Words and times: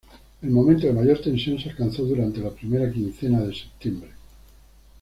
El 0.41 0.49
momento 0.49 0.87
de 0.87 0.93
mayor 0.93 1.21
tensión 1.21 1.59
se 1.59 1.69
alcanzó 1.69 2.03
durante 2.05 2.39
la 2.39 2.49
primera 2.49 2.91
quincena 2.91 3.41
de 3.41 3.53
septiembre. 3.53 4.09